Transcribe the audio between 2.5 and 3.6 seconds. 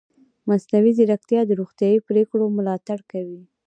ملاتړ کوي.